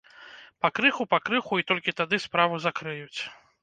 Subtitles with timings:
[0.65, 3.19] Пакрыху, пакрыху, і толькі тады справу закрыюць.